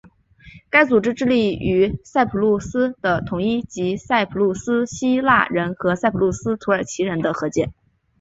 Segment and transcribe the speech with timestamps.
[0.71, 7.71] 该组织致力于塞浦路斯的统一以及塞浦路斯希腊人和塞浦路斯土耳其人的和解。